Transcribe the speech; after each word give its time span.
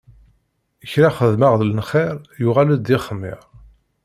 Kra 0.91 1.09
xedmeɣ 1.17 1.53
n 1.67 1.75
lxiṛ, 1.79 2.15
yuɣal-d 2.41 2.81
d 2.87 2.89
ixmiṛ. 2.97 3.41